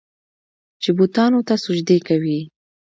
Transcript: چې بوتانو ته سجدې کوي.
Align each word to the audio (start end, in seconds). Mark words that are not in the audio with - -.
چې 0.81 0.89
بوتانو 0.97 1.39
ته 1.47 1.55
سجدې 1.65 1.97
کوي. 2.07 2.39